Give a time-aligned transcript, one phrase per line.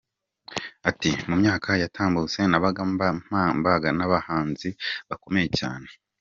[0.89, 2.81] Ati “Mu myaka yatambutse nabaga
[3.59, 4.69] mbanganye n’abahanzi
[5.09, 5.87] bakomeye cyane.